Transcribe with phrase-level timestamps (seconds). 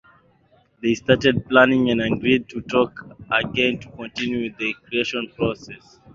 [0.81, 5.99] They started planning and agreed to talk again to continue with the creation process.